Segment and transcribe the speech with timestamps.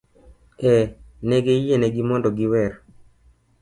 [0.69, 0.77] Ee,
[1.27, 2.71] ne giyienegi mondo giwer.